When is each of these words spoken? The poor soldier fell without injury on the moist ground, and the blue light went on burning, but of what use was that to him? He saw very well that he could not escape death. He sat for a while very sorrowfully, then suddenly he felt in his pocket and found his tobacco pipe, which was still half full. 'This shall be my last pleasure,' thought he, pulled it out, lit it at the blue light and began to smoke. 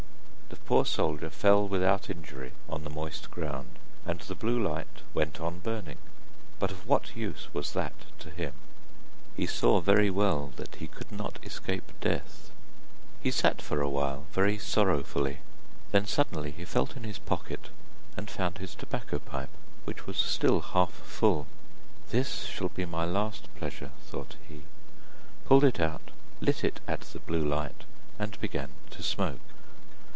The 0.47 0.75
poor 0.77 0.85
soldier 0.85 1.29
fell 1.29 1.67
without 1.67 2.09
injury 2.09 2.53
on 2.69 2.83
the 2.85 2.89
moist 2.89 3.29
ground, 3.29 3.77
and 4.05 4.21
the 4.21 4.35
blue 4.35 4.57
light 4.61 5.01
went 5.13 5.39
on 5.41 5.59
burning, 5.59 5.97
but 6.59 6.71
of 6.71 6.87
what 6.87 7.15
use 7.15 7.53
was 7.53 7.73
that 7.73 7.93
to 8.19 8.29
him? 8.29 8.53
He 9.35 9.45
saw 9.45 9.81
very 9.81 10.09
well 10.09 10.53
that 10.55 10.75
he 10.75 10.87
could 10.87 11.11
not 11.11 11.39
escape 11.43 11.91
death. 11.99 12.51
He 13.21 13.31
sat 13.31 13.61
for 13.61 13.81
a 13.81 13.89
while 13.89 14.25
very 14.31 14.57
sorrowfully, 14.57 15.39
then 15.91 16.05
suddenly 16.05 16.51
he 16.51 16.63
felt 16.63 16.95
in 16.95 17.03
his 17.03 17.19
pocket 17.19 17.69
and 18.15 18.29
found 18.29 18.57
his 18.59 18.73
tobacco 18.73 19.19
pipe, 19.19 19.49
which 19.83 20.07
was 20.07 20.17
still 20.17 20.61
half 20.61 20.93
full. 20.93 21.47
'This 22.11 22.45
shall 22.45 22.69
be 22.69 22.85
my 22.85 23.03
last 23.03 23.53
pleasure,' 23.55 23.91
thought 24.05 24.37
he, 24.47 24.61
pulled 25.45 25.65
it 25.65 25.81
out, 25.81 26.11
lit 26.39 26.63
it 26.63 26.79
at 26.87 27.01
the 27.01 27.19
blue 27.19 27.43
light 27.45 27.83
and 28.17 28.39
began 28.39 28.69
to 28.91 29.03
smoke. 29.03 29.39